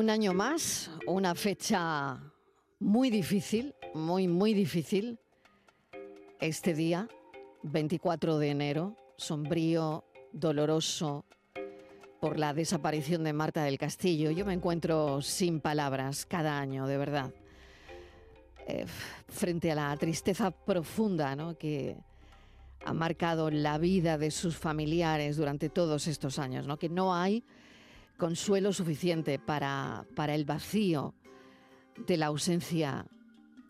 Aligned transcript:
Un 0.00 0.08
año 0.08 0.32
más, 0.32 0.90
una 1.06 1.34
fecha 1.34 2.18
muy 2.78 3.10
difícil, 3.10 3.74
muy, 3.92 4.28
muy 4.28 4.54
difícil. 4.54 5.18
Este 6.40 6.72
día, 6.72 7.06
24 7.64 8.38
de 8.38 8.48
enero, 8.48 8.96
sombrío, 9.18 10.06
doloroso 10.32 11.26
por 12.18 12.38
la 12.38 12.54
desaparición 12.54 13.24
de 13.24 13.34
Marta 13.34 13.62
del 13.62 13.76
Castillo. 13.76 14.30
Yo 14.30 14.46
me 14.46 14.54
encuentro 14.54 15.20
sin 15.20 15.60
palabras 15.60 16.24
cada 16.24 16.58
año, 16.58 16.86
de 16.86 16.96
verdad, 16.96 17.34
eh, 18.68 18.86
frente 19.28 19.70
a 19.70 19.74
la 19.74 19.94
tristeza 19.98 20.50
profunda 20.50 21.36
¿no? 21.36 21.58
que 21.58 21.98
ha 22.86 22.94
marcado 22.94 23.50
la 23.50 23.76
vida 23.76 24.16
de 24.16 24.30
sus 24.30 24.56
familiares 24.56 25.36
durante 25.36 25.68
todos 25.68 26.06
estos 26.06 26.38
años, 26.38 26.66
¿no? 26.66 26.78
que 26.78 26.88
no 26.88 27.14
hay 27.14 27.44
consuelo 28.20 28.74
suficiente 28.74 29.38
para, 29.38 30.04
para 30.14 30.34
el 30.34 30.44
vacío 30.44 31.14
de 32.06 32.18
la 32.18 32.26
ausencia 32.26 33.06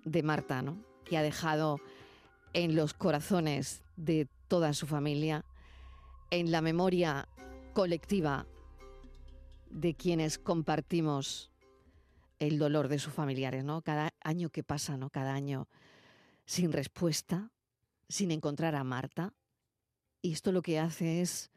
de 0.04 0.24
Marta, 0.24 0.60
¿no? 0.60 0.84
que 1.04 1.16
ha 1.16 1.22
dejado 1.22 1.78
en 2.52 2.74
los 2.74 2.92
corazones 2.92 3.84
de 3.96 4.28
toda 4.48 4.74
su 4.74 4.88
familia, 4.88 5.44
en 6.30 6.50
la 6.50 6.62
memoria 6.62 7.28
colectiva 7.74 8.48
de 9.70 9.94
quienes 9.94 10.38
compartimos 10.40 11.52
el 12.40 12.58
dolor 12.58 12.88
de 12.88 12.98
sus 12.98 13.12
familiares, 13.12 13.62
¿no? 13.62 13.82
Cada 13.82 14.10
año 14.20 14.50
que 14.50 14.64
pasa, 14.64 14.96
¿no? 14.96 15.10
Cada 15.10 15.32
año 15.32 15.68
sin 16.44 16.72
respuesta, 16.72 17.52
sin 18.08 18.32
encontrar 18.32 18.74
a 18.74 18.82
Marta. 18.82 19.32
Y 20.22 20.32
esto 20.32 20.50
lo 20.50 20.62
que 20.62 20.80
hace 20.80 21.20
es 21.20 21.52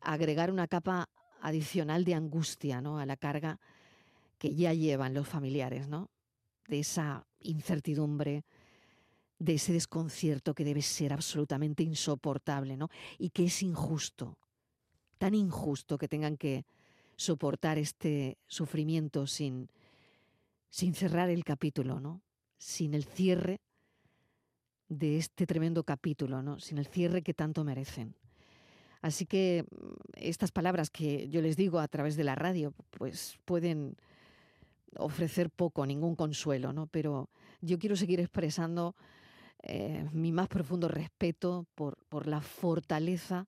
agregar 0.00 0.50
una 0.50 0.66
capa 0.66 1.08
adicional 1.42 2.04
de 2.04 2.14
angustia, 2.14 2.80
¿no? 2.80 2.98
A 2.98 3.06
la 3.06 3.16
carga 3.16 3.60
que 4.38 4.54
ya 4.54 4.72
llevan 4.72 5.14
los 5.14 5.28
familiares, 5.28 5.88
¿no? 5.88 6.10
De 6.68 6.80
esa 6.80 7.26
incertidumbre, 7.40 8.44
de 9.38 9.54
ese 9.54 9.72
desconcierto 9.72 10.54
que 10.54 10.64
debe 10.64 10.82
ser 10.82 11.12
absolutamente 11.12 11.82
insoportable, 11.82 12.76
¿no? 12.76 12.88
Y 13.18 13.30
que 13.30 13.46
es 13.46 13.62
injusto, 13.62 14.38
tan 15.18 15.34
injusto 15.34 15.98
que 15.98 16.08
tengan 16.08 16.36
que 16.36 16.64
soportar 17.16 17.78
este 17.78 18.38
sufrimiento 18.46 19.26
sin, 19.26 19.68
sin 20.70 20.94
cerrar 20.94 21.28
el 21.28 21.44
capítulo, 21.44 22.00
¿no? 22.00 22.22
Sin 22.56 22.94
el 22.94 23.04
cierre 23.04 23.60
de 24.88 25.18
este 25.18 25.46
tremendo 25.46 25.82
capítulo, 25.82 26.42
¿no? 26.42 26.60
Sin 26.60 26.78
el 26.78 26.86
cierre 26.86 27.22
que 27.22 27.34
tanto 27.34 27.64
merecen. 27.64 28.14
Así 29.02 29.26
que 29.26 29.66
mm, 29.70 29.92
estas 30.14 30.52
palabras 30.52 30.88
que 30.88 31.28
yo 31.28 31.42
les 31.42 31.56
digo 31.56 31.80
a 31.80 31.88
través 31.88 32.16
de 32.16 32.24
la 32.24 32.34
radio, 32.34 32.72
pues 32.90 33.38
pueden 33.44 33.96
ofrecer 34.96 35.50
poco, 35.50 35.84
ningún 35.84 36.16
consuelo, 36.16 36.72
¿no? 36.72 36.86
Pero 36.86 37.28
yo 37.60 37.78
quiero 37.78 37.96
seguir 37.96 38.20
expresando 38.20 38.94
eh, 39.62 40.08
mi 40.12 40.32
más 40.32 40.48
profundo 40.48 40.88
respeto 40.88 41.66
por, 41.74 42.26
la 42.26 42.40
fortaleza 42.40 43.46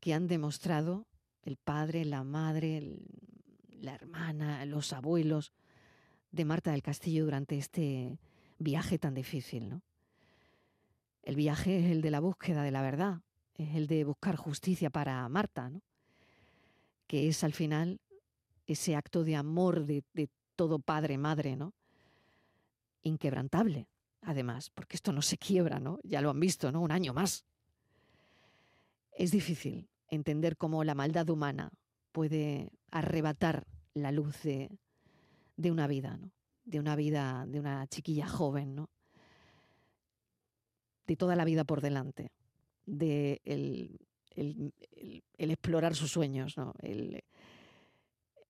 que 0.00 0.14
han 0.14 0.26
demostrado 0.26 1.06
el 1.42 1.56
padre, 1.56 2.04
la 2.04 2.24
madre, 2.24 2.98
la 3.80 3.94
hermana, 3.94 4.64
los 4.66 4.92
abuelos 4.92 5.52
de 6.30 6.44
Marta 6.44 6.72
del 6.72 6.82
Castillo 6.82 7.24
durante 7.24 7.58
este 7.58 8.18
viaje 8.58 8.98
tan 8.98 9.14
difícil. 9.14 9.80
El 11.22 11.36
viaje 11.36 11.78
es 11.80 11.90
el 11.90 12.02
de 12.02 12.10
la 12.10 12.20
búsqueda 12.20 12.62
de 12.62 12.70
la 12.70 12.82
verdad, 12.82 13.20
es 13.56 13.74
el 13.74 13.86
de 13.86 14.04
buscar 14.04 14.36
justicia 14.36 14.90
para 14.90 15.28
Marta, 15.28 15.70
¿no? 15.70 15.82
Que 17.06 17.28
es 17.28 17.44
al 17.44 17.52
final 17.52 18.00
ese 18.66 18.96
acto 18.96 19.24
de 19.24 19.36
amor 19.36 19.86
de, 19.86 20.02
todo 20.56 20.78
padre, 20.78 21.18
madre, 21.18 21.56
¿no? 21.56 21.74
Inquebrantable 23.02 23.88
además, 24.22 24.70
porque 24.70 24.96
esto 24.96 25.12
no 25.12 25.22
se 25.22 25.38
quiebra, 25.38 25.78
¿no? 25.78 26.00
Ya 26.02 26.20
lo 26.20 26.30
han 26.30 26.40
visto, 26.40 26.72
¿no? 26.72 26.80
Un 26.80 26.90
año 26.90 27.14
más. 27.14 27.44
Es 29.12 29.30
difícil 29.30 29.88
entender 30.08 30.56
cómo 30.56 30.82
la 30.82 30.94
maldad 30.94 31.28
humana 31.30 31.70
puede 32.10 32.72
arrebatar 32.90 33.66
la 33.94 34.10
luz 34.10 34.42
de, 34.42 34.70
de 35.56 35.70
una 35.70 35.86
vida, 35.86 36.16
¿no? 36.16 36.32
De 36.64 36.80
una 36.80 36.96
vida, 36.96 37.44
de 37.46 37.60
una 37.60 37.86
chiquilla 37.86 38.26
joven, 38.26 38.74
¿no? 38.74 38.90
De 41.06 41.16
toda 41.16 41.36
la 41.36 41.44
vida 41.44 41.62
por 41.62 41.80
delante, 41.80 42.32
de 42.86 43.40
el, 43.44 44.00
el, 44.34 44.72
el, 45.36 45.50
explorar 45.50 45.94
sus 45.94 46.12
sueños, 46.12 46.56
¿no? 46.56 46.74
El, 46.80 47.22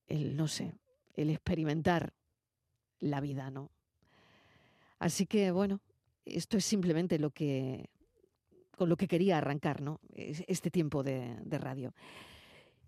no 0.09 0.47
sé, 0.47 0.75
el 1.15 1.31
experimentar 1.31 2.13
la 3.01 3.21
vida, 3.21 3.51
¿no? 3.51 3.71
Así 4.99 5.27
que 5.27 5.51
bueno, 5.51 5.81
esto 6.25 6.57
es 6.57 6.65
simplemente 6.65 7.19
lo 7.19 7.31
que 7.31 7.91
con 8.71 8.89
lo 8.89 8.97
que 8.97 9.09
quería 9.09 9.39
arrancar 9.39 9.81
¿no? 9.81 10.01
este 10.15 10.71
tiempo 10.71 11.03
de, 11.03 11.39
de 11.43 11.59
radio. 11.59 11.95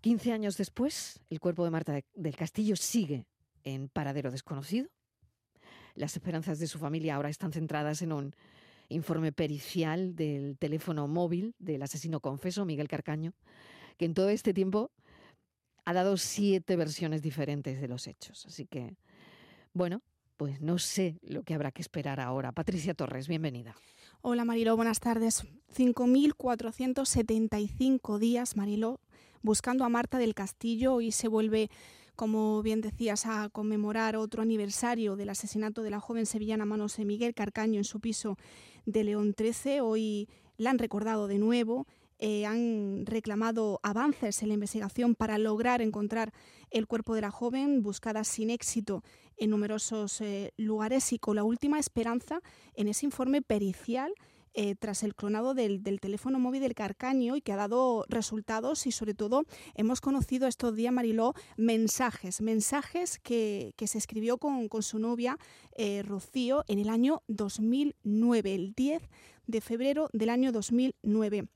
15 0.01 0.31
años 0.31 0.55
después, 0.55 1.19
el 1.29 1.39
cuerpo 1.39 1.65
de 1.65 1.71
Marta 1.71 1.99
del 2.13 2.35
Castillo 2.35 2.75
sigue 2.75 3.25
en 3.63 3.89
paradero 3.89 4.31
desconocido. 4.31 4.87
Las 5.95 6.15
esperanzas 6.15 6.59
de 6.59 6.67
su 6.67 6.79
familia 6.79 7.15
ahora 7.15 7.29
están 7.29 7.51
centradas 7.51 8.01
en 8.01 8.13
un 8.13 8.35
informe 8.89 9.31
pericial 9.31 10.15
del 10.15 10.57
teléfono 10.57 11.07
móvil 11.07 11.55
del 11.59 11.83
asesino 11.83 12.19
confeso, 12.19 12.65
Miguel 12.65 12.87
Carcaño, 12.87 13.33
que 13.97 14.05
en 14.05 14.13
todo 14.13 14.29
este 14.29 14.53
tiempo 14.53 14.91
ha 15.85 15.93
dado 15.93 16.17
siete 16.17 16.75
versiones 16.75 17.21
diferentes 17.21 17.81
de 17.81 17.87
los 17.87 18.07
hechos. 18.07 18.45
Así 18.45 18.65
que, 18.65 18.97
bueno, 19.73 20.01
pues 20.37 20.61
no 20.61 20.77
sé 20.77 21.19
lo 21.21 21.43
que 21.43 21.53
habrá 21.53 21.71
que 21.71 21.81
esperar 21.81 22.19
ahora. 22.19 22.51
Patricia 22.51 22.93
Torres, 22.93 23.27
bienvenida. 23.27 23.75
Hola 24.21 24.45
Mariló, 24.45 24.75
buenas 24.75 24.99
tardes. 24.99 25.45
5.475 25.75 28.19
días, 28.19 28.55
Mariló, 28.55 28.99
buscando 29.41 29.83
a 29.83 29.89
Marta 29.89 30.17
del 30.17 30.33
Castillo 30.33 31.01
y 31.01 31.11
se 31.11 31.27
vuelve, 31.27 31.69
como 32.15 32.61
bien 32.61 32.81
decías, 32.81 33.25
a 33.25 33.49
conmemorar 33.49 34.15
otro 34.15 34.41
aniversario 34.41 35.15
del 35.15 35.29
asesinato 35.29 35.83
de 35.83 35.89
la 35.89 35.99
joven 35.99 36.25
sevillana 36.25 36.65
Manos 36.65 36.97
de 36.97 37.05
Miguel 37.05 37.33
Carcaño 37.33 37.77
en 37.77 37.83
su 37.83 37.99
piso 37.99 38.37
de 38.85 39.03
León 39.03 39.33
13. 39.33 39.81
Hoy 39.81 40.27
la 40.57 40.69
han 40.69 40.79
recordado 40.79 41.27
de 41.27 41.37
nuevo 41.37 41.87
eh, 42.21 42.45
han 42.45 43.05
reclamado 43.05 43.79
avances 43.81 44.41
en 44.43 44.49
la 44.49 44.53
investigación 44.55 45.15
para 45.15 45.37
lograr 45.37 45.81
encontrar 45.81 46.33
el 46.69 46.85
cuerpo 46.85 47.15
de 47.15 47.21
la 47.21 47.31
joven, 47.31 47.81
buscada 47.81 48.25
sin 48.25 48.49
éxito 48.49 49.05
en 49.37 49.49
numerosos 49.51 50.19
eh, 50.19 50.53
lugares 50.57 51.13
y 51.13 51.19
con 51.19 51.37
la 51.37 51.45
última 51.45 51.79
esperanza 51.79 52.41
en 52.75 52.89
ese 52.89 53.05
informe 53.05 53.41
pericial 53.41 54.13
eh, 54.53 54.75
tras 54.75 55.03
el 55.03 55.15
clonado 55.15 55.53
del, 55.53 55.81
teléfono 55.99 56.39
móvil 56.39 56.61
del 56.61 56.75
Carcaño 56.75 57.35
y 57.35 57.41
que 57.41 57.53
ha 57.53 57.57
dado 57.57 58.05
resultados 58.09 58.87
y 58.87 58.91
sobre 58.91 59.13
todo 59.13 59.43
hemos 59.75 60.01
conocido 60.01 60.47
estos 60.47 60.75
días, 60.75 60.93
Mariló, 60.93 61.33
mensajes, 61.57 62.41
mensajes 62.41 63.19
que, 63.19 63.73
se 63.79 63.97
escribió 63.97 64.37
con, 64.37 64.67
con 64.67 64.83
su 64.83 64.99
novia 64.99 65.37
Rocío 66.03 66.63
en 66.67 66.79
el 66.79 66.89
año 66.89 67.23
2009, 67.27 68.55
el 68.55 68.73
10 68.73 69.01
de 69.47 69.61
febrero 69.61 70.09
del 70.13 70.29
año 70.29 70.51
2009. 70.51 71.47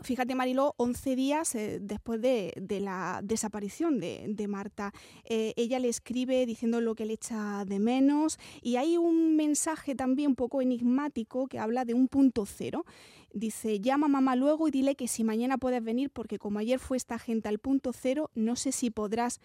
Fíjate, 0.00 0.34
Mariló, 0.34 0.74
11 0.78 1.16
días 1.16 1.54
eh, 1.54 1.78
después 1.80 2.20
de, 2.20 2.54
la 2.80 3.20
desaparición 3.22 4.00
de, 4.00 4.46
Marta. 4.48 4.92
Eh, 5.24 5.52
ella 5.56 5.78
le 5.78 5.88
escribe 5.88 6.46
diciendo 6.46 6.80
lo 6.80 6.94
que 6.94 7.04
le 7.04 7.12
echa 7.12 7.64
de 7.66 7.78
menos 7.78 8.38
y 8.62 8.76
hay 8.76 8.96
un 8.96 9.36
mensaje 9.36 9.94
también 9.94 10.30
un 10.30 10.34
poco 10.34 10.62
enigmático 10.62 11.46
que 11.46 11.58
habla 11.58 11.84
de 11.84 11.94
un 11.94 12.08
punto 12.08 12.46
cero. 12.46 12.84
Dice, 13.32 13.80
llama 13.80 14.06
a 14.06 14.10
mamá 14.10 14.34
luego 14.34 14.66
y 14.66 14.70
dile 14.70 14.96
que 14.96 15.08
si 15.08 15.24
mañana 15.24 15.58
puedes 15.58 15.84
venir 15.84 16.10
porque 16.10 16.38
como 16.38 16.58
ayer 16.58 16.78
fue 16.78 16.96
esta 16.96 17.18
gente 17.18 17.48
al 17.48 17.58
punto 17.58 17.92
cero, 17.92 18.30
no 18.34 18.56
sé 18.56 18.72
si 18.72 18.90
podrás 18.90 19.40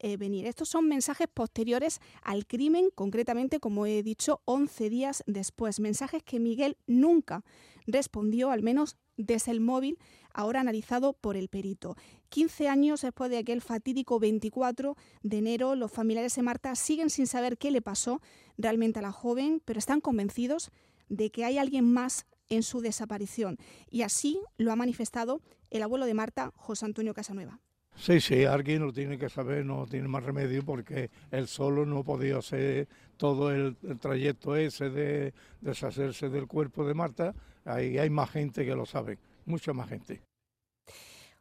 eh, 0.00 0.16
venir. 0.16 0.46
Estos 0.46 0.68
son 0.68 0.86
mensajes 0.86 1.26
posteriores 1.26 2.00
al 2.22 2.46
crimen, 2.46 2.90
concretamente, 2.94 3.58
como 3.58 3.84
he 3.84 4.04
dicho, 4.04 4.40
11 4.44 4.90
días 4.90 5.24
después. 5.26 5.80
Mensajes 5.80 6.22
que 6.22 6.38
Miguel 6.38 6.76
nunca 6.86 7.44
respondió, 7.86 8.50
al 8.50 8.62
menos 8.62 8.96
desde 9.18 9.52
el 9.52 9.60
móvil, 9.60 9.98
ahora 10.32 10.60
analizado 10.60 11.12
por 11.12 11.36
el 11.36 11.48
perito. 11.48 11.96
15 12.30 12.68
años 12.68 13.02
después 13.02 13.30
de 13.30 13.36
aquel 13.36 13.60
fatídico 13.60 14.18
24 14.18 14.96
de 15.22 15.38
enero, 15.38 15.74
los 15.74 15.92
familiares 15.92 16.34
de 16.34 16.42
Marta 16.42 16.74
siguen 16.74 17.10
sin 17.10 17.26
saber 17.26 17.58
qué 17.58 17.70
le 17.70 17.82
pasó 17.82 18.22
realmente 18.56 19.00
a 19.00 19.02
la 19.02 19.12
joven, 19.12 19.60
pero 19.66 19.78
están 19.78 20.00
convencidos 20.00 20.70
de 21.10 21.30
que 21.30 21.44
hay 21.44 21.58
alguien 21.58 21.92
más 21.92 22.26
en 22.48 22.62
su 22.62 22.80
desaparición. 22.80 23.58
Y 23.90 24.02
así 24.02 24.40
lo 24.56 24.72
ha 24.72 24.76
manifestado 24.76 25.42
el 25.70 25.82
abuelo 25.82 26.06
de 26.06 26.14
Marta, 26.14 26.52
José 26.56 26.86
Antonio 26.86 27.12
Casanueva. 27.12 27.60
Sí, 27.98 28.20
sí, 28.20 28.44
alguien 28.44 28.82
lo 28.82 28.92
tiene 28.92 29.18
que 29.18 29.28
saber, 29.28 29.66
no 29.66 29.84
tiene 29.86 30.06
más 30.06 30.22
remedio 30.22 30.64
porque 30.64 31.10
él 31.32 31.48
solo 31.48 31.84
no 31.84 32.04
podía 32.04 32.38
hacer 32.38 32.86
todo 33.16 33.50
el, 33.50 33.76
trayecto 34.00 34.54
ese 34.54 34.88
de 34.88 35.34
deshacerse 35.60 36.28
del 36.28 36.46
cuerpo 36.46 36.86
de 36.86 36.94
Marta. 36.94 37.34
Hay 37.68 38.10
más 38.10 38.30
gente 38.30 38.64
que 38.64 38.74
lo 38.74 38.86
sabe, 38.86 39.18
mucha 39.44 39.72
más 39.72 39.88
gente. 39.88 40.22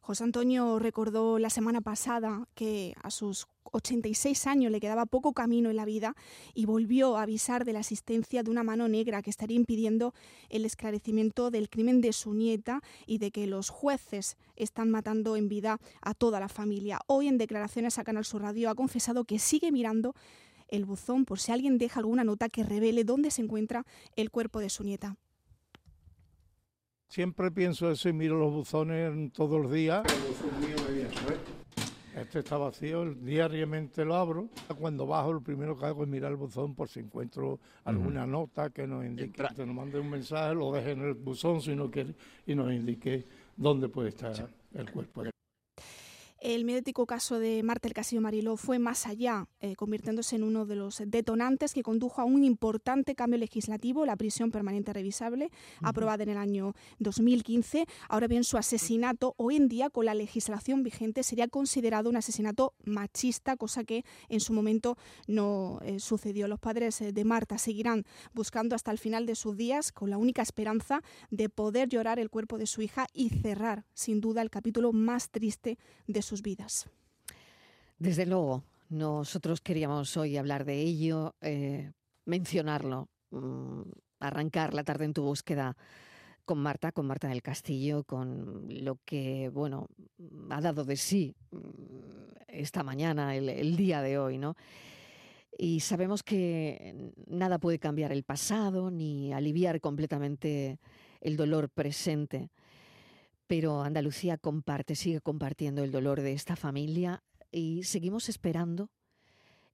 José 0.08 0.24
Antonio 0.24 0.80
recordó 0.80 1.38
la 1.38 1.50
semana 1.50 1.82
pasada 1.82 2.48
que 2.56 2.96
a 3.04 3.12
sus 3.12 3.46
86 3.74 4.48
años 4.48 4.72
le 4.72 4.80
quedaba 4.80 5.06
poco 5.06 5.34
camino 5.34 5.70
en 5.70 5.76
la 5.76 5.84
vida 5.84 6.16
y 6.54 6.66
volvió 6.66 7.18
a 7.18 7.24
avisar 7.24 7.66
de 7.66 7.74
la 7.74 7.80
existencia 7.80 8.42
de 8.42 8.50
una 8.50 8.64
mano 8.64 8.88
negra 8.88 9.22
que 9.22 9.30
estaría 9.30 9.58
impidiendo 9.58 10.14
el 10.48 10.64
esclarecimiento 10.64 11.52
del 11.52 11.70
crimen 11.70 12.00
de 12.00 12.14
su 12.14 12.34
nieta 12.34 12.80
y 13.06 13.18
de 13.18 13.32
que 13.32 13.48
los 13.48 13.70
jueces 13.70 14.38
están 14.56 14.92
matando 14.92 15.36
en 15.36 15.50
vida 15.50 15.78
a 16.02 16.14
toda 16.14 16.40
la 16.40 16.48
familia. 16.48 17.02
Hoy 17.08 17.28
en 17.28 17.38
declaraciones 17.38 18.00
a 18.00 18.06
Canal 18.06 18.24
Sur 18.24 18.44
Radio 18.44 18.70
ha 18.70 18.76
confesado 18.76 19.26
que 19.26 19.40
sigue 19.40 19.74
mirando 19.74 20.16
el 20.70 20.86
buzón 20.86 21.26
por 21.26 21.40
si 21.40 21.52
alguien 21.52 21.78
deja 21.78 22.00
alguna 22.00 22.24
nota 22.24 22.48
que 22.48 22.64
revele 22.64 23.04
dónde 23.04 23.30
se 23.30 23.42
encuentra 23.42 23.86
el 24.16 24.32
cuerpo 24.32 24.62
de 24.62 24.70
su 24.70 24.86
nieta. 24.86 25.18
Siempre 27.08 27.52
pienso 27.52 27.90
eso 27.90 28.10
y 28.10 28.14
miro 28.14 28.38
los 28.38 28.52
buzones 28.52 29.32
todos 29.34 29.62
los 29.62 29.72
días. 29.72 30.04
Este 32.16 32.40
está 32.40 32.58
vacío, 32.58 33.14
diariamente 33.14 34.04
lo 34.04 34.16
abro. 34.16 34.50
Cuando 34.80 35.06
bajo, 35.06 35.34
lo 35.34 35.42
primero 35.42 35.78
que 35.78 35.86
hago 35.86 36.04
es 36.04 36.10
mirar 36.10 36.32
el 36.32 36.38
buzón 36.38 36.74
por 36.76 36.90
si 36.90 37.00
encuentro 37.00 37.60
alguna 37.86 38.26
nota 38.26 38.72
que 38.72 38.88
nos 38.88 39.06
indique, 39.06 39.44
que 39.56 39.66
nos 39.66 39.76
mande 39.76 40.00
un 40.00 40.10
mensaje, 40.10 40.56
lo 40.56 40.72
deje 40.72 40.92
en 40.92 41.02
el 41.02 41.14
buzón 41.14 41.62
si 41.62 41.76
no 41.76 41.90
quiere 41.90 42.14
y 42.46 42.56
nos 42.56 42.72
indique 42.74 43.24
dónde 43.56 43.88
puede 43.88 44.10
estar 44.10 44.34
el 44.74 44.92
cuerpo. 44.92 45.24
El 46.48 46.64
mediático 46.64 47.06
caso 47.06 47.40
de 47.40 47.62
Marta 47.62 47.90
el 47.90 47.94
Castillo 47.94 48.22
Mariló 48.22 48.56
fue 48.56 48.80
más 48.80 49.06
allá, 49.06 49.50
eh, 49.60 49.76
convirtiéndose 49.76 50.38
en 50.38 50.44
uno 50.44 50.66
de 50.66 50.78
los 50.78 51.04
detonantes 51.06 51.74
que 51.74 51.84
condujo 51.84 52.22
a 52.22 52.24
un 52.24 52.46
importante 52.46 53.16
cambio 53.16 53.38
legislativo, 53.38 54.06
la 54.06 54.16
prisión 54.16 54.50
permanente 54.50 54.94
revisable, 54.94 55.52
aprobada 55.82 56.24
en 56.24 56.30
el 56.30 56.38
año 56.38 56.74
2015. 57.00 57.86
Ahora 58.08 58.28
bien, 58.28 58.46
su 58.46 58.56
asesinato 58.56 59.36
hoy 59.36 59.58
en 59.58 59.68
día, 59.68 59.90
con 59.90 60.06
la 60.06 60.14
legislación 60.14 60.84
vigente, 60.84 61.22
sería 61.24 61.50
considerado 61.50 62.10
un 62.10 62.16
asesinato 62.16 62.76
machista, 62.86 63.58
cosa 63.58 63.84
que 63.84 64.06
en 64.30 64.40
su 64.40 64.54
momento 64.54 64.98
no 65.28 65.80
eh, 65.82 66.00
sucedió. 66.00 66.48
Los 66.48 66.62
padres 66.62 67.02
eh, 67.02 67.12
de 67.12 67.26
Marta 67.26 67.58
seguirán 67.58 68.06
buscando 68.34 68.74
hasta 68.74 68.92
el 68.92 69.00
final 69.00 69.26
de 69.26 69.36
sus 69.36 69.58
días, 69.58 69.92
con 69.92 70.10
la 70.10 70.18
única 70.18 70.44
esperanza 70.44 71.02
de 71.30 71.50
poder 71.50 71.90
llorar 71.90 72.20
el 72.20 72.30
cuerpo 72.30 72.58
de 72.58 72.68
su 72.68 72.82
hija 72.82 73.06
y 73.12 73.32
cerrar, 73.32 73.84
sin 73.94 74.22
duda, 74.22 74.42
el 74.42 74.50
capítulo 74.50 74.94
más 74.94 75.30
triste 75.30 75.78
de 76.08 76.22
vidas. 76.42 76.90
Desde 78.00 78.26
luego, 78.26 78.64
nosotros 78.90 79.62
queríamos 79.62 80.16
hoy 80.18 80.38
hablar 80.38 80.66
de 80.66 80.80
ello, 80.80 81.36
eh, 81.42 81.92
mencionarlo, 82.26 83.10
mm, 83.32 83.82
arrancar 84.20 84.74
la 84.74 84.84
tarde 84.84 85.06
en 85.06 85.14
tu 85.14 85.24
búsqueda 85.24 85.76
con 86.46 86.60
Marta, 86.60 86.92
con 86.92 87.06
Marta 87.06 87.28
del 87.28 87.42
Castillo, 87.42 88.04
con 88.04 88.66
lo 88.70 89.00
que, 89.04 89.50
bueno, 89.50 89.90
ha 90.50 90.62
dado 90.62 90.86
de 90.86 90.96
sí 90.96 91.36
mm, 91.52 91.60
esta 92.48 92.84
mañana, 92.84 93.36
el, 93.36 93.50
el 93.50 93.76
día 93.76 94.02
de 94.02 94.18
hoy, 94.18 94.38
¿no? 94.38 94.56
Y 95.58 95.80
sabemos 95.80 96.22
que 96.22 97.12
nada 97.26 97.58
puede 97.58 97.80
cambiar 97.80 98.12
el 98.12 98.24
pasado 98.24 98.92
ni 98.92 99.34
aliviar 99.34 99.82
completamente 99.82 100.80
el 101.20 101.36
dolor 101.36 101.70
presente 101.70 102.52
pero 103.48 103.82
Andalucía 103.82 104.38
comparte, 104.38 104.96
sigue 104.96 105.22
compartiendo 105.22 105.84
el 105.84 105.92
dolor 105.92 106.22
de 106.22 106.34
esta 106.34 106.56
familia 106.56 107.24
y 107.52 107.84
seguimos 107.84 108.30
esperando 108.30 108.92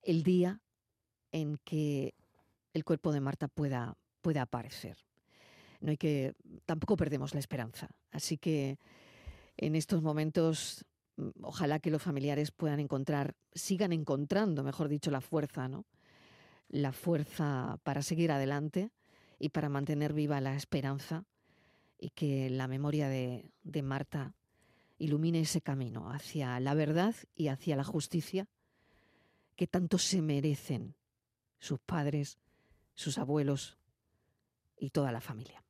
el 0.04 0.24
día 0.24 0.62
en 1.32 1.58
que 1.64 2.14
el 2.74 2.86
cuerpo 2.86 3.12
de 3.12 3.22
Marta 3.22 3.48
pueda, 3.48 3.98
pueda 4.22 4.44
aparecer. 4.44 4.98
No 5.82 5.90
hay 5.90 5.98
que, 5.98 6.36
tampoco 6.66 6.96
perdemos 6.96 7.34
la 7.34 7.40
esperanza. 7.40 7.90
Así 8.12 8.38
que 8.38 8.78
en 9.58 9.76
estos 9.76 10.02
momentos, 10.02 10.86
mm, 11.18 11.30
ojalá 11.42 11.80
que 11.80 11.92
los 11.92 12.02
familiares 12.02 12.52
puedan 12.52 12.80
encontrar, 12.80 13.36
sigan 13.54 13.92
encontrando, 13.92 14.64
mejor 14.64 14.88
dicho, 14.88 15.12
la 15.12 15.22
fuerza, 15.22 15.68
¿no? 15.68 15.86
La 16.70 16.94
fuerza 16.94 17.80
para 17.84 18.02
seguir 18.02 18.32
adelante 18.32 18.92
y 19.40 19.50
para 19.50 19.70
mantener 19.70 20.14
viva 20.14 20.40
la 20.42 20.56
esperanza 20.56 21.26
y 21.98 22.10
que 22.10 22.50
la 22.50 22.68
memoria 22.68 23.08
de, 23.08 23.52
de 23.64 23.82
Marta 23.82 24.36
ilumine 24.98 25.42
ese 25.42 25.62
camino 25.62 26.12
hacia 26.12 26.60
la 26.60 26.74
verdad 26.74 27.16
y 27.36 27.48
hacia 27.48 27.76
la 27.76 27.84
justicia 27.84 28.48
que 29.56 29.68
tanto 29.68 29.98
se 29.98 30.22
merecen 30.22 30.96
sus 31.60 31.80
padres, 31.80 32.40
sus 32.96 33.18
abuelos 33.18 33.78
y 34.78 34.90
toda 34.90 35.12
la 35.12 35.22
familia. 35.22 35.63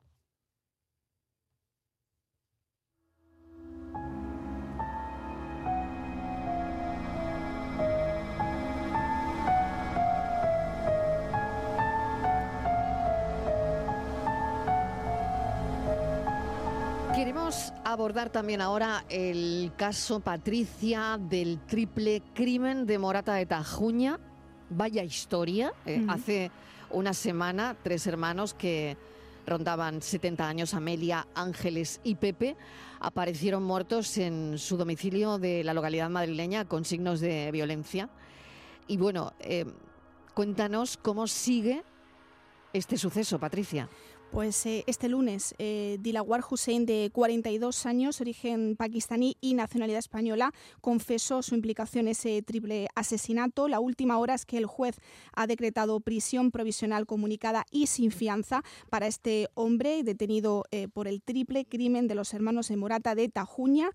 Abordar 17.83 18.29
también 18.29 18.61
ahora 18.61 19.05
el 19.09 19.71
caso 19.77 20.19
Patricia 20.19 21.17
del 21.19 21.59
triple 21.59 22.21
crimen 22.33 22.85
de 22.85 22.97
Morata 22.97 23.35
de 23.35 23.45
Tajuña. 23.45 24.19
Vaya 24.69 25.03
historia. 25.03 25.73
Eh, 25.85 26.05
hace 26.07 26.51
una 26.89 27.13
semana, 27.13 27.75
tres 27.83 28.07
hermanos 28.07 28.53
que 28.53 28.97
rondaban 29.45 30.01
70 30.01 30.47
años, 30.47 30.73
Amelia, 30.73 31.27
Ángeles 31.35 31.99
y 32.03 32.15
Pepe, 32.15 32.55
aparecieron 32.99 33.63
muertos 33.63 34.17
en 34.17 34.57
su 34.57 34.77
domicilio 34.77 35.37
de 35.37 35.63
la 35.63 35.73
localidad 35.73 36.09
madrileña 36.09 36.65
con 36.65 36.85
signos 36.85 37.19
de 37.19 37.51
violencia. 37.51 38.09
Y 38.87 38.97
bueno, 38.97 39.33
eh, 39.39 39.65
cuéntanos 40.33 40.97
cómo 40.97 41.27
sigue 41.27 41.83
este 42.71 42.97
suceso, 42.97 43.39
Patricia. 43.39 43.89
Pues 44.33 44.65
eh, 44.65 44.83
este 44.87 45.09
lunes, 45.09 45.53
eh, 45.59 45.99
Dilawar 46.01 46.43
Hussein, 46.49 46.87
de 46.87 47.11
42 47.13 47.85
años, 47.85 48.19
origen 48.19 48.75
pakistaní 48.75 49.37
y 49.41 49.53
nacionalidad 49.53 49.99
española, 49.99 50.51
confesó 50.81 51.43
su 51.43 51.53
implicación 51.53 52.07
en 52.07 52.13
ese 52.13 52.41
triple 52.41 52.87
asesinato. 52.95 53.67
La 53.67 53.79
última 53.79 54.17
hora 54.17 54.33
es 54.33 54.47
que 54.47 54.57
el 54.57 54.65
juez 54.65 54.97
ha 55.35 55.45
decretado 55.45 55.99
prisión 55.99 56.49
provisional 56.49 57.05
comunicada 57.05 57.67
y 57.69 57.85
sin 57.85 58.09
fianza 58.09 58.63
para 58.89 59.05
este 59.05 59.49
hombre 59.53 60.01
detenido 60.01 60.65
eh, 60.71 60.87
por 60.87 61.07
el 61.07 61.21
triple 61.21 61.65
crimen 61.65 62.07
de 62.07 62.15
los 62.15 62.33
hermanos 62.33 62.69
de 62.69 62.77
Morata 62.77 63.13
de 63.13 63.29
Tajuña, 63.29 63.91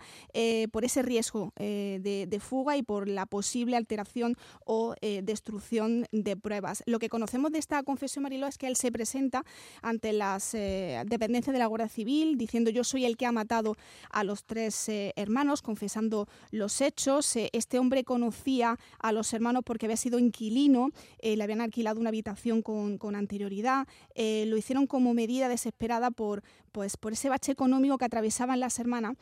por 0.70 0.84
ese 0.84 1.02
riesgo 1.02 1.52
de, 1.56 2.40
fuga 2.40 2.76
y 2.76 2.84
por 2.84 3.08
la 3.08 3.26
posible 3.26 3.76
alteración 3.76 4.36
o 4.64 4.94
destrucción 5.00 6.06
de 6.12 6.36
pruebas. 6.36 6.84
Lo 6.86 7.00
que 7.00 7.08
conocemos 7.08 7.50
de 7.50 7.58
esta 7.58 7.82
confesión, 7.82 8.22
Marilo, 8.22 8.46
es 8.46 8.56
que 8.56 8.68
él 8.68 8.76
se 8.76 8.92
presenta 8.92 9.44
ante 9.82 10.12
la 10.12 10.27
eh, 10.52 11.02
dependencias 11.06 11.52
de 11.52 11.58
la 11.58 11.66
Guardia 11.66 11.88
Civil, 11.88 12.36
diciendo 12.36 12.70
yo 12.70 12.84
soy 12.84 13.04
el 13.04 13.16
que 13.16 13.26
ha 13.26 13.32
matado 13.32 13.76
a 14.10 14.24
los 14.24 14.44
tres 14.44 14.88
eh, 14.88 15.12
hermanos, 15.16 15.62
confesando 15.62 16.28
los 16.50 16.80
hechos. 16.80 17.36
Eh, 17.36 17.50
este 17.52 17.78
hombre 17.78 18.04
conocía 18.04 18.78
a 18.98 19.12
los 19.12 19.32
hermanos 19.32 19.62
porque 19.64 19.86
había 19.86 19.96
sido 19.96 20.18
inquilino, 20.18 20.90
le 21.22 21.42
habían 21.42 21.60
alquilado 21.60 22.00
una 22.00 22.10
habitación 22.10 22.62
con, 22.62 22.98
con 22.98 23.16
anterioridad, 23.16 23.86
lo 24.16 24.56
hicieron 24.56 24.86
como 24.86 25.14
medida 25.14 25.48
desesperada 25.48 26.10
por, 26.10 26.42
pues, 26.72 26.96
por 26.96 27.12
ese 27.12 27.28
bache 27.28 27.52
económico 27.52 27.98
que 27.98 28.04
atravesaban 28.04 28.60
las 28.60 28.78
hermanas 28.78 29.16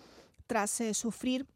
tras 0.46 0.82
sufrir 0.92 1.46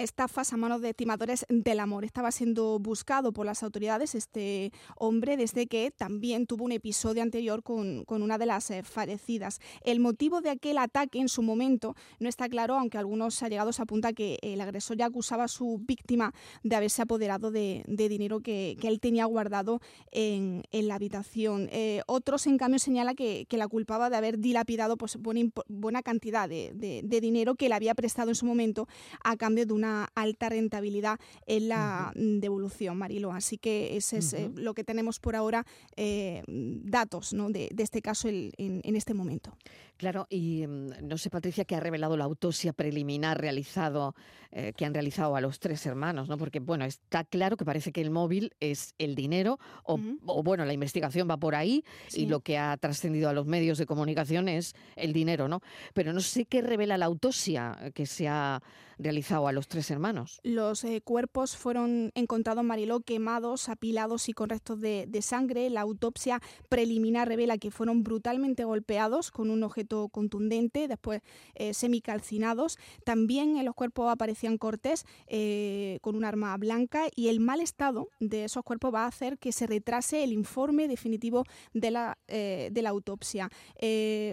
estafas 0.00 0.52
a 0.52 0.56
manos 0.56 0.80
de 0.80 0.94
timadores 0.94 1.44
del 1.48 1.80
amor. 1.80 2.04
Estaba 2.04 2.32
siendo 2.32 2.78
buscado 2.78 3.32
por 3.32 3.46
las 3.46 3.62
autoridades 3.62 4.14
este 4.14 4.72
hombre 4.96 5.36
desde 5.36 5.66
que 5.66 5.90
también 5.90 6.46
tuvo 6.46 6.64
un 6.64 6.72
episodio 6.72 7.22
anterior 7.22 7.62
con, 7.62 8.04
una 8.08 8.38
de 8.38 8.46
las 8.46 8.70
eh, 8.70 8.82
fallecidas. 8.82 9.60
El 9.82 10.00
motivo 10.00 10.40
de 10.40 10.50
aquel 10.50 10.78
ataque 10.78 11.20
en 11.20 11.28
su 11.28 11.42
momento 11.42 11.94
no 12.18 12.28
está 12.28 12.48
claro, 12.48 12.78
aunque 12.78 12.98
algunos 12.98 13.42
allegados 13.42 13.80
apuntan 13.80 14.14
que 14.14 14.38
el 14.42 14.60
agresor 14.60 14.96
ya 14.96 15.06
acusaba 15.06 15.44
a 15.44 15.48
su 15.48 15.78
víctima 15.86 16.32
de 16.62 16.76
haberse 16.76 17.02
apoderado 17.02 17.50
de, 17.50 17.84
dinero 17.86 18.40
que, 18.40 18.76
él 18.82 19.00
tenía 19.00 19.26
guardado 19.26 19.80
en, 20.10 20.62
la 20.72 20.94
habitación. 20.94 21.68
Eh, 21.70 22.00
otros, 22.06 22.46
en 22.46 22.58
cambio, 22.58 22.78
señala 22.78 23.14
que, 23.14 23.46
la 23.50 23.68
culpaba 23.68 24.08
de 24.08 24.16
haber 24.16 24.38
dilapidado 24.38 24.96
pues, 24.96 25.18
buena, 25.20 26.02
cantidad 26.02 26.48
de, 26.48 26.72
de 26.74 27.20
dinero 27.20 27.54
que 27.54 27.68
le 27.68 27.74
había 27.74 27.94
prestado 27.94 28.30
en 28.30 28.34
su 28.34 28.46
momento 28.46 28.88
a 29.22 29.36
cambio 29.36 29.66
de 29.66 29.69
una 29.70 30.08
alta 30.14 30.48
rentabilidad 30.48 31.18
en 31.46 31.68
la 31.68 32.12
devolución, 32.14 32.96
Marilo. 32.96 33.32
Así 33.32 33.58
que 33.58 33.96
ese 33.96 34.18
es 34.18 34.32
eh, 34.32 34.50
lo 34.54 34.74
que 34.74 34.84
tenemos 34.84 35.20
por 35.20 35.36
ahora, 35.36 35.66
eh, 35.96 36.42
datos 36.46 37.34
de, 37.50 37.68
este 37.78 38.02
caso 38.02 38.28
en, 38.28 38.96
este 38.96 39.14
momento. 39.14 39.56
Claro, 40.00 40.26
y 40.30 40.66
mm, 40.66 41.06
no 41.06 41.18
sé, 41.18 41.28
Patricia, 41.28 41.66
qué 41.66 41.76
ha 41.76 41.80
revelado 41.80 42.16
la 42.16 42.24
autopsia 42.24 42.72
preliminar 42.72 43.38
realizado, 43.38 44.14
eh, 44.50 44.72
que 44.74 44.86
han 44.86 44.94
realizado 44.94 45.36
a 45.36 45.42
los 45.42 45.60
tres 45.60 45.84
hermanos, 45.84 46.26
¿no? 46.26 46.38
Porque, 46.38 46.58
bueno, 46.58 46.86
está 46.86 47.22
claro 47.22 47.58
que 47.58 47.66
parece 47.66 47.92
que 47.92 48.00
el 48.00 48.10
móvil 48.10 48.54
es 48.60 48.94
el 48.96 49.14
dinero, 49.14 49.58
o, 49.84 49.98
bueno, 50.42 50.64
la 50.64 50.72
investigación 50.72 51.28
va 51.28 51.36
por 51.36 51.54
ahí, 51.54 51.84
y 52.14 52.24
lo 52.24 52.40
que 52.40 52.56
ha 52.56 52.74
trascendido 52.78 53.28
a 53.28 53.34
los 53.34 53.44
medios 53.44 53.76
de 53.76 53.84
comunicación 53.84 54.48
es 54.48 54.74
el 54.96 55.12
dinero, 55.12 55.48
¿no? 55.48 55.60
Pero 55.92 56.14
no 56.14 56.20
sé 56.20 56.46
qué 56.46 56.62
revela 56.62 56.96
la 56.96 57.04
autopsia 57.04 57.92
que 57.92 58.06
se 58.06 58.26
ha 58.26 58.62
realizado 59.00 59.48
a 59.48 59.52
los 59.52 59.66
tres 59.68 59.90
hermanos. 59.90 60.40
Los 60.44 60.84
eh, 60.84 61.00
cuerpos 61.02 61.56
fueron 61.56 62.12
encontrados, 62.14 62.62
Mariló, 62.64 63.00
quemados, 63.00 63.68
apilados 63.68 64.28
y 64.28 64.32
con 64.32 64.50
restos 64.50 64.80
de, 64.80 65.08
sangre. 65.22 65.68
La 65.70 65.82
autopsia 65.82 66.40
preliminar 66.68 67.28
revela 67.28 67.58
que 67.58 67.70
fueron 67.70 68.02
brutalmente 68.02 68.64
golpeados 68.64 69.30
con 69.30 69.50
un 69.50 69.62
objeto 69.62 69.89
contundente, 70.10 70.88
después 70.88 71.22
eh, 71.54 71.74
semicalcinados. 71.74 72.78
También 73.04 73.56
en 73.56 73.64
los 73.64 73.74
cuerpos 73.74 74.10
aparecían 74.10 74.58
cortes 74.58 75.04
eh, 75.26 75.98
con 76.02 76.16
un 76.16 76.24
arma 76.24 76.56
blanca 76.56 77.06
y 77.14 77.28
el 77.28 77.40
mal 77.40 77.60
estado 77.60 78.08
de 78.20 78.44
esos 78.44 78.62
cuerpos 78.64 78.94
va 78.94 79.04
a 79.04 79.08
hacer 79.08 79.38
que 79.38 79.52
se 79.52 79.66
retrase 79.66 80.24
el 80.24 80.32
informe 80.32 80.88
definitivo 80.88 81.44
de 81.74 81.90
la, 81.90 82.18
de 82.28 82.82
la 82.82 82.90
autopsia. 82.90 83.50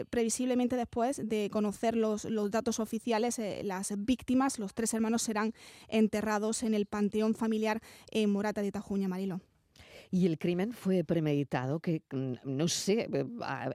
previsiblemente 0.09 0.75
después 0.75 1.21
de 1.27 1.49
conocer 1.51 1.95
los, 1.95 2.25
los 2.25 2.51
datos 2.51 2.79
oficiales, 2.79 3.39
las 3.63 3.93
víctimas 3.97 4.59
los 4.59 4.73
tres 4.73 4.93
hermanos 4.93 5.23
serán 5.23 5.53
enterrados 5.87 6.63
en 6.63 6.73
el 6.73 6.85
panteón 6.85 7.33
familiar 7.33 7.81
en 8.11 8.29
Morata 8.29 8.61
de 8.61 8.71
Tajuña, 8.71 9.07
Marilo. 9.07 9.41
Y 10.09 10.25
el 10.25 10.37
crimen 10.37 10.71
fue 10.71 11.03
premeditado, 11.03 11.79
que 11.79 12.01
mm, 12.11 12.33
no 12.43 12.67
sé, 12.67 13.09
eh, 13.11 13.25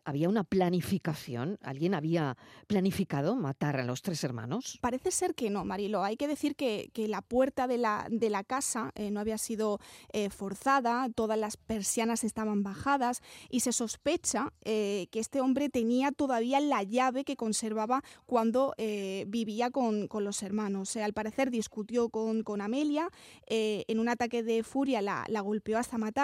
había 0.05 0.29
una 0.29 0.45
planificación, 0.45 1.59
alguien 1.63 1.95
había 1.95 2.37
planificado 2.67 3.37
matar 3.37 3.77
a 3.77 3.85
los 3.85 4.03
tres 4.03 4.25
hermanos. 4.25 4.79
Parece 4.81 5.11
ser 5.11 5.35
que 5.35 5.51
no, 5.51 5.65
Marilo. 5.65 6.03
Hay 6.03 6.17
que 6.17 6.29
decir 6.29 6.57
que, 6.57 6.91
la 7.03 7.21
puerta 7.21 7.67
de 7.67 7.79
la, 7.79 8.07
de 8.11 8.31
la 8.31 8.45
casa 8.45 8.93
eh, 8.95 9.11
no 9.11 9.19
había 9.19 9.37
sido 9.37 9.81
eh, 10.13 10.31
forzada, 10.31 11.09
todas 11.15 11.37
las 11.37 11.57
persianas 11.57 12.23
estaban 12.23 12.63
bajadas 12.63 13.23
y 13.51 13.61
se 13.61 13.73
sospecha 13.73 14.53
que 14.63 15.09
este 15.13 15.41
hombre 15.41 15.69
tenía 15.69 16.13
todavía 16.13 16.61
la 16.61 16.83
llave 16.85 17.25
que 17.25 17.37
conservaba 17.37 18.03
cuando 18.25 18.75
vivía 19.27 19.71
con, 19.71 20.09
los 20.13 20.43
hermanos. 20.43 20.97
al 20.97 21.13
parecer 21.13 21.51
discutió 21.51 22.09
con, 22.09 22.45
con 22.45 22.61
Amelia, 22.61 23.09
en 23.47 23.99
un 23.99 24.09
ataque 24.09 24.43
de 24.43 24.63
furia 24.63 25.03
la, 25.03 25.25
la 25.29 25.41
golpeó 25.41 25.79
hasta 25.79 25.99
matar 25.99 26.22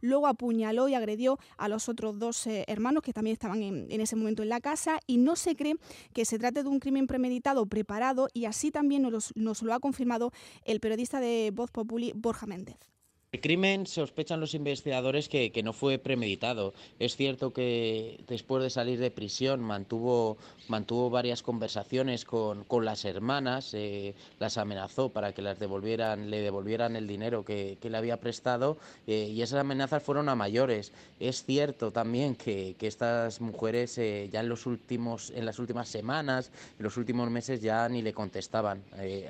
luego 0.00 0.26
apuñaló 0.26 0.88
y 0.88 0.94
agredió 0.94 1.38
a 1.56 1.68
los 1.68 1.88
otros 1.88 2.18
dos 2.18 2.46
eh, 2.46 2.64
hermanos 2.68 3.02
que 3.02 3.12
también 3.12 3.34
estaban 3.34 3.62
en, 3.62 4.00
ese 4.00 4.16
momento 4.16 4.42
en 4.42 4.48
la 4.48 4.60
casa 4.60 5.00
y 5.06 5.18
no 5.18 5.36
se 5.36 5.56
cree 5.56 5.76
que 6.12 6.24
se 6.24 6.38
trate 6.38 6.62
de 6.62 6.68
un 6.68 6.80
crimen 6.80 7.06
premeditado, 7.06 7.66
preparado 7.66 8.28
y 8.32 8.44
así 8.44 8.70
también 8.70 9.02
nos, 9.02 9.32
nos 9.36 9.62
lo 9.62 9.74
ha 9.74 9.80
confirmado 9.80 10.32
el 10.64 10.80
periodista 10.80 11.20
de 11.20 11.50
Voz 11.52 11.70
Populi, 11.70 12.12
Borja 12.14 12.46
Méndez. 12.46 12.99
El 13.32 13.40
crimen 13.40 13.86
sospechan 13.86 14.40
los 14.40 14.54
investigadores 14.54 15.28
que, 15.28 15.52
no 15.62 15.72
fue 15.72 16.00
premeditado. 16.00 16.74
Es 16.98 17.14
cierto 17.14 17.52
que 17.52 18.24
después 18.26 18.60
de 18.60 18.70
salir 18.70 18.98
de 18.98 19.12
prisión 19.12 19.60
mantuvo, 19.60 20.36
mantuvo 20.66 21.10
varias 21.10 21.40
conversaciones 21.40 22.24
con, 22.24 22.66
las 22.84 23.04
hermanas, 23.04 23.72
eh, 23.72 24.16
las 24.40 24.58
amenazó 24.58 25.10
para 25.10 25.32
que 25.32 25.42
las 25.42 25.60
devolvieran, 25.60 26.28
le 26.28 26.40
devolvieran 26.40 26.96
el 26.96 27.06
dinero 27.06 27.44
que, 27.44 27.78
le 27.80 27.96
había 27.96 28.16
prestado 28.18 28.78
eh, 29.06 29.28
y 29.32 29.42
esas 29.42 29.60
amenazas 29.60 30.02
fueron 30.02 30.28
a 30.28 30.34
mayores. 30.34 30.92
Es 31.20 31.44
cierto 31.44 31.92
también 31.92 32.34
que, 32.34 32.74
estas 32.80 33.40
mujeres 33.40 33.96
eh, 33.98 34.28
ya 34.32 34.40
en, 34.40 34.48
los 34.48 34.66
últimos, 34.66 35.30
en 35.30 35.46
las 35.46 35.60
últimas 35.60 35.88
semanas, 35.88 36.50
en 36.78 36.82
los 36.82 36.96
últimos 36.96 37.30
meses 37.30 37.62
ya 37.62 37.88
ni 37.88 38.02
le 38.02 38.12
contestaban 38.12 38.82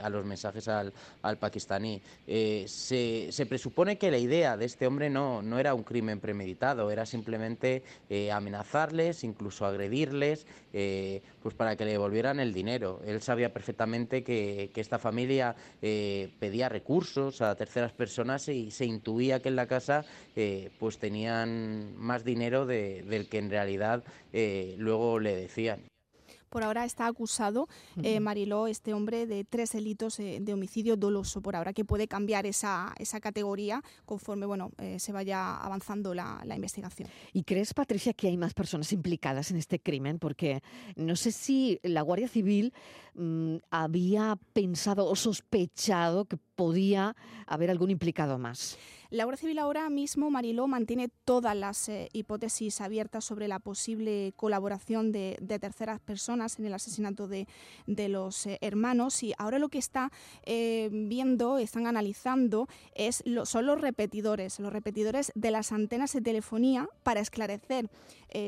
a 0.02 0.08
los 0.08 0.24
mensajes 0.24 0.68
al, 0.68 0.90
al 1.20 1.36
pakistaní. 1.36 2.00
se, 2.26 3.28
se 3.30 3.46
presupone 3.46 3.89
que 3.96 4.10
la 4.10 4.18
idea 4.18 4.56
de 4.56 4.64
este 4.64 4.86
hombre 4.86 5.10
no, 5.10 5.42
no 5.42 5.58
era 5.58 5.74
un 5.74 5.82
crimen 5.82 6.20
premeditado, 6.20 6.90
era 6.90 7.06
simplemente 7.06 7.82
eh, 8.08 8.30
amenazarles, 8.32 9.24
incluso 9.24 9.66
agredirles, 9.66 10.46
eh, 10.72 11.22
pues 11.42 11.54
para 11.54 11.76
que 11.76 11.84
le 11.84 11.92
devolvieran 11.92 12.40
el 12.40 12.52
dinero. 12.52 13.00
Él 13.04 13.22
sabía 13.22 13.52
perfectamente 13.52 14.22
que, 14.22 14.70
esta 14.80 14.98
familia 14.98 15.54
eh, 15.82 16.32
pedía 16.38 16.70
recursos 16.70 17.42
a 17.42 17.54
terceras 17.54 17.92
personas 17.92 18.48
y 18.48 18.70
se 18.70 18.86
intuía 18.86 19.42
que 19.42 19.50
en 19.50 19.56
la 19.56 19.66
casa 19.66 20.06
pues 20.78 20.96
tenían 20.96 21.94
más 21.98 22.24
dinero 22.24 22.64
del 22.64 23.28
que 23.28 23.38
en 23.38 23.50
realidad 23.50 24.02
luego 24.32 25.18
le 25.18 25.36
decían. 25.36 25.89
Por 26.50 26.64
ahora 26.64 26.84
está 26.84 27.06
acusado 27.06 27.68
eh, 28.02 28.18
Mariló, 28.18 28.66
este 28.66 28.92
hombre, 28.92 29.26
de 29.26 29.44
tres 29.44 29.72
delitos 29.72 30.18
eh, 30.18 30.38
de 30.40 30.52
homicidio 30.52 30.96
doloso. 30.96 31.40
Por 31.40 31.54
ahora 31.54 31.72
que 31.72 31.84
puede 31.84 32.08
cambiar 32.08 32.44
esa, 32.44 32.92
esa 32.98 33.20
categoría 33.20 33.82
conforme 34.04 34.46
bueno 34.46 34.72
eh, 34.78 34.98
se 34.98 35.12
vaya 35.12 35.56
avanzando 35.56 36.12
la, 36.12 36.42
investigación. 36.54 37.08
¿Y 37.32 37.44
crees, 37.44 37.72
Patricia, 37.72 38.12
que 38.12 38.26
hay 38.26 38.36
más 38.36 38.52
personas 38.52 38.92
implicadas 38.92 39.50
en 39.52 39.56
este 39.56 39.78
crimen? 39.78 40.18
Porque 40.18 40.62
no 40.96 41.14
sé 41.14 41.30
si 41.30 41.78
la 41.84 42.02
Guardia 42.02 42.28
Civil 42.28 42.74
mm, 43.14 43.56
había 43.70 44.36
pensado 44.52 45.06
o 45.06 45.14
sospechado 45.14 46.24
que 46.24 46.36
podía 46.36 47.14
haber 47.46 47.70
algún 47.70 47.90
implicado 47.90 48.38
más. 48.38 48.76
La 49.10 49.24
Guardia 49.24 49.40
Civil 49.40 49.58
ahora 49.58 49.90
mismo, 49.90 50.30
Mariló, 50.30 50.68
mantiene 50.68 51.08
todas 51.24 51.56
las 51.56 51.88
eh, 51.88 52.08
hipótesis 52.12 52.80
abiertas 52.80 53.24
sobre 53.24 53.48
la 53.48 53.58
posible 53.58 54.32
colaboración 54.36 55.10
de, 55.10 55.36
terceras 55.60 55.98
personas 55.98 56.60
en 56.60 56.66
el 56.66 56.74
asesinato 56.74 57.26
de, 57.26 57.48
los 57.88 58.46
eh, 58.46 58.58
hermanos 58.60 59.24
y 59.24 59.34
ahora 59.36 59.58
lo 59.58 59.68
que 59.68 59.78
está 59.78 60.12
eh, 60.44 60.90
viendo, 60.92 61.58
están 61.58 61.88
analizando, 61.88 62.68
es 62.94 63.24
son 63.46 63.66
los 63.66 63.80
repetidores, 63.80 64.60
los 64.60 64.72
repetidores 64.72 65.32
de 65.34 65.50
las 65.50 65.72
antenas 65.72 66.12
de 66.12 66.20
telefonía 66.20 66.88
para 67.02 67.18
esclarecer 67.18 67.90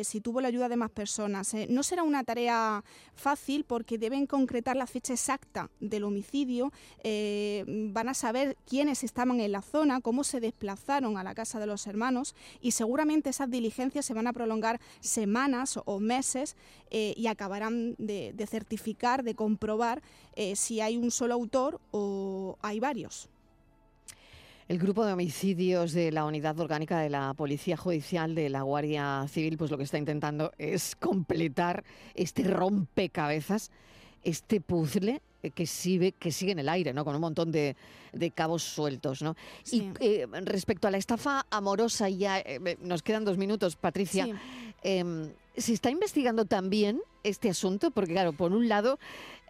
si 0.04 0.20
tuvo 0.20 0.40
la 0.40 0.46
ayuda 0.46 0.68
de 0.68 0.76
más 0.76 0.92
personas. 0.92 1.56
no 1.68 1.82
será 1.82 2.04
una 2.04 2.22
tarea 2.22 2.84
fácil 3.16 3.64
porque 3.64 3.98
deben 3.98 4.28
concretar 4.28 4.76
la 4.76 4.86
fecha 4.86 5.12
exacta 5.12 5.70
del 5.80 6.04
homicidio, 6.04 6.70
van 7.02 8.08
a 8.08 8.14
saber 8.14 8.56
quiénes 8.64 9.02
estaban 9.02 9.40
en 9.40 9.50
la 9.50 9.60
zona, 9.60 10.00
cómo 10.00 10.22
se 10.22 10.51
desplazaron 10.52 11.16
a 11.16 11.24
la 11.24 11.34
casa 11.34 11.58
de 11.58 11.66
los 11.66 11.86
hermanos 11.86 12.34
y 12.60 12.72
seguramente 12.72 13.30
esas 13.30 13.50
diligencias 13.50 14.04
se 14.04 14.14
van 14.14 14.26
a 14.26 14.32
prolongar 14.32 14.80
semanas 15.00 15.80
o 15.84 15.98
meses 15.98 16.56
eh, 16.90 17.14
y 17.16 17.26
acabarán 17.26 17.94
de, 17.98 18.46
certificar, 18.48 19.22
de 19.24 19.34
comprobar 19.34 20.02
eh, 20.36 20.54
si 20.54 20.80
hay 20.80 20.96
un 20.98 21.10
solo 21.10 21.34
autor 21.34 21.80
o 21.90 22.58
hay 22.60 22.80
varios. 22.80 23.28
El 24.68 24.78
grupo 24.78 25.04
de 25.04 25.12
homicidios 25.12 25.92
de 25.92 26.12
la 26.12 26.24
Unidad 26.24 26.58
Orgánica 26.60 27.00
de 27.00 27.10
la 27.10 27.34
Policía 27.34 27.76
Judicial 27.76 28.34
de 28.34 28.48
la 28.48 28.62
Guardia 28.62 29.26
Civil, 29.28 29.58
pues 29.58 29.70
lo 29.70 29.78
que 29.78 29.84
está 29.84 29.98
intentando 29.98 30.52
es 30.58 30.94
completar 30.96 31.82
este 32.14 32.44
rompecabezas, 32.44 33.70
este 34.22 34.60
puzzle 34.60 35.20
que 35.50 35.66
sigue, 35.66 36.12
que 36.12 36.30
sigue 36.30 36.52
en 36.52 36.60
el 36.60 36.68
aire, 36.68 36.92
¿no? 36.92 37.04
Con 37.04 37.14
un 37.14 37.20
montón 37.20 37.50
de, 37.50 37.76
cabos 38.34 38.62
sueltos, 38.62 39.22
¿no? 39.22 39.36
Y 39.70 39.90
eh, 40.00 40.26
respecto 40.44 40.86
a 40.88 40.90
la 40.90 40.98
estafa 40.98 41.46
amorosa, 41.50 42.08
ya 42.08 42.38
eh, 42.38 42.76
nos 42.80 43.02
quedan 43.02 43.24
dos 43.24 43.38
minutos, 43.38 43.76
Patricia. 43.76 44.28
Em, 44.82 45.30
¿Se 45.56 45.72
está 45.72 45.90
investigando 45.90 46.44
también 46.44 47.00
este 47.24 47.50
asunto? 47.50 47.90
Porque, 47.90 48.12
claro, 48.12 48.32
por 48.32 48.52
un 48.52 48.68
lado 48.68 48.98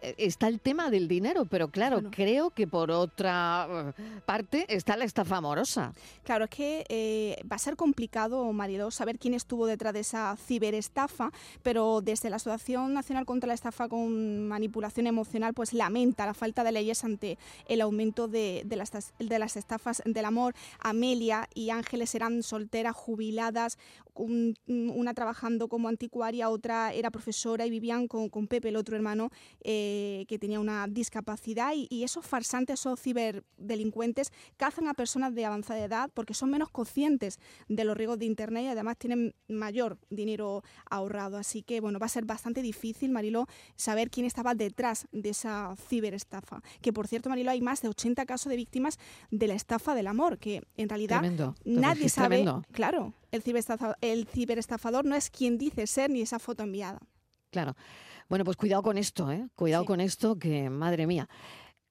eh, 0.03 0.15
está 0.17 0.49
el 0.49 0.59
tema 0.59 0.89
del 0.89 1.07
dinero, 1.07 1.45
pero 1.45 1.69
claro, 1.69 2.01
creo 2.11 2.49
que 2.49 2.67
por 2.67 2.91
otra 2.91 3.93
eh, 3.97 4.03
parte 4.25 4.65
está 4.67 4.97
la 4.97 5.05
estafa 5.05 5.37
amorosa. 5.37 5.93
Claro, 6.23 6.45
es 6.45 6.49
que 6.49 6.85
eh, 6.89 7.41
va 7.49 7.55
a 7.55 7.59
ser 7.59 7.77
complicado, 7.77 8.51
Marido, 8.51 8.91
saber 8.91 9.17
quién 9.17 9.33
estuvo 9.33 9.65
detrás 9.65 9.93
de 9.93 10.01
esa 10.01 10.35
ciberestafa, 10.35 11.31
pero 11.63 12.01
desde 12.01 12.29
la 12.29 12.35
Asociación 12.35 12.93
Nacional 12.93 13.25
contra 13.25 13.47
la 13.47 13.53
Estafa 13.53 13.87
con 13.87 14.47
Manipulación 14.47 15.07
Emocional, 15.07 15.53
pues 15.53 15.73
lamenta 15.73 16.25
la 16.25 16.33
falta 16.33 16.65
de 16.65 16.73
leyes 16.73 17.03
ante 17.05 17.37
el 17.67 17.79
aumento 17.79 18.27
de, 18.27 18.65
las, 18.69 18.91
de 19.17 19.39
las 19.39 19.55
estafas 19.55 20.01
del 20.05 20.25
amor. 20.25 20.53
Amelia 20.79 21.47
y 21.53 21.69
Ángeles 21.69 22.13
eran 22.13 22.43
solteras, 22.43 22.95
jubiladas, 22.95 23.77
una 24.15 25.13
trabajando 25.13 25.67
como 25.67 25.87
anticuaria, 25.93 26.49
otra 26.49 26.93
era 26.93 27.11
profesora 27.11 27.65
y 27.65 27.69
vivían 27.69 28.07
con, 28.07 28.47
Pepe, 28.47 28.69
el 28.69 28.75
otro 28.75 28.95
hermano, 28.95 29.29
eh, 29.63 30.25
que 30.27 30.37
tenía 30.37 30.59
una 30.59 30.87
discapacidad. 30.87 31.71
Y, 31.73 32.03
esos 32.03 32.25
farsantes, 32.25 32.81
esos 32.81 32.99
ciberdelincuentes, 32.99 34.31
cazan 34.57 34.87
a 34.87 34.93
personas 34.93 35.33
de 35.33 35.45
avanzada 35.45 35.83
edad 35.83 36.11
porque 36.13 36.33
son 36.33 36.49
menos 36.49 36.69
conscientes 36.69 37.39
de 37.69 37.85
los 37.85 37.95
riesgos 37.95 38.19
de 38.19 38.25
Internet 38.25 38.65
y 38.65 38.67
además 38.67 38.97
tienen 38.97 39.33
mayor 39.47 39.97
dinero 40.09 40.63
ahorrado. 40.89 41.37
Así 41.37 41.63
que, 41.63 41.79
bueno, 41.79 41.99
va 41.99 42.07
a 42.07 42.09
ser 42.09 42.25
bastante 42.25 42.61
difícil, 42.61 43.11
Marilo, 43.11 43.47
saber 43.75 44.09
quién 44.09 44.25
estaba 44.25 44.53
detrás 44.53 45.07
de 45.11 45.29
esa 45.29 45.75
ciberestafa. 45.87 46.61
Que, 46.81 46.91
por 46.91 47.07
cierto, 47.07 47.29
Marilo, 47.29 47.51
hay 47.51 47.61
más 47.61 47.81
de 47.81 47.87
80 47.87 48.25
casos 48.25 48.49
de 48.49 48.57
víctimas 48.57 48.99
de 49.31 49.47
la 49.47 49.53
estafa 49.53 49.95
del 49.95 50.07
amor, 50.07 50.37
que 50.37 50.63
en 50.77 50.89
realidad 50.89 51.21
nadie 51.63 52.09
sabe. 52.09 52.45
Claro, 52.71 53.13
el 53.33 54.27
ciberestafador, 54.27 55.05
no 55.05 55.15
es 55.15 55.29
quien 55.29 55.57
dice 55.57 55.87
ser 55.87 56.09
ni 56.09 56.21
esa 56.21 56.39
foto 56.39 56.63
enviada. 56.63 56.99
Claro. 57.49 57.75
Bueno, 58.29 58.45
pues 58.45 58.57
cuidado 58.57 58.81
con 58.81 58.97
esto, 58.97 59.31
¿eh? 59.31 59.47
Cuidado 59.55 59.85
con 59.85 59.99
esto, 59.99 60.37
que 60.37 60.69
madre 60.69 61.05
mía. 61.05 61.27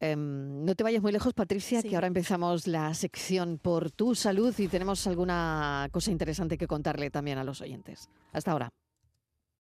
Em, 0.00 0.64
no 0.64 0.74
te 0.74 0.82
vayas 0.82 1.02
muy 1.02 1.12
lejos, 1.12 1.32
Patricia, 1.34 1.82
que 1.82 1.94
ahora 1.94 2.08
empezamos 2.08 2.66
la 2.66 2.92
sección 2.94 3.58
por 3.58 3.92
tu 3.92 4.16
salud 4.16 4.52
y 4.58 4.66
tenemos 4.66 5.06
alguna 5.06 5.88
cosa 5.92 6.10
interesante 6.10 6.58
que 6.58 6.66
contarle 6.66 7.10
también 7.10 7.38
a 7.38 7.44
los 7.44 7.60
oyentes. 7.60 8.08
Hasta 8.32 8.50
ahora. 8.50 8.72